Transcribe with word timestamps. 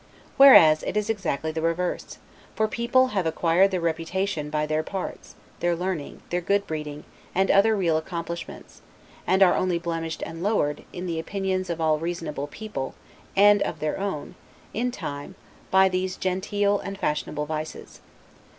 Whereas 0.35 0.81
it 0.81 0.97
is 0.97 1.11
exactly 1.11 1.51
the 1.51 1.61
reverse; 1.61 2.17
for 2.55 2.65
these 2.65 2.75
people 2.75 3.09
have 3.09 3.27
acquired 3.27 3.69
their 3.69 3.79
reputation 3.79 4.49
by 4.49 4.65
their 4.65 4.81
parts, 4.81 5.35
their 5.59 5.75
learning, 5.75 6.23
their 6.31 6.41
good 6.41 6.65
breeding, 6.65 7.03
and 7.35 7.51
other 7.51 7.75
real 7.77 7.97
accomplishments: 7.97 8.81
and 9.27 9.43
are 9.43 9.53
only 9.55 9.77
blemished 9.77 10.23
and 10.25 10.41
lowered, 10.41 10.85
in 10.91 11.05
the 11.05 11.19
opinions 11.19 11.69
of 11.69 11.79
all 11.79 11.99
reasonable 11.99 12.47
people, 12.47 12.95
and 13.35 13.61
of 13.61 13.77
their 13.79 13.99
own, 13.99 14.33
in 14.73 14.89
time, 14.89 15.35
by 15.69 15.87
these 15.87 16.17
genteel 16.17 16.79
and 16.79 16.97
fashionable 16.97 17.45
vices. 17.45 17.99